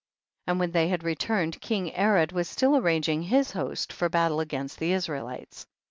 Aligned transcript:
6. 0.45 0.45
And 0.47 0.59
when 0.59 0.71
they 0.71 0.97
returned, 1.03 1.61
king 1.61 1.91
Arad 1.95 2.31
was 2.31 2.49
still 2.49 2.75
arranging 2.75 3.21
his 3.21 3.51
host 3.51 3.93
for 3.93 4.09
battle 4.09 4.39
against 4.39 4.79
the 4.79 4.93
Israelites. 4.93 5.67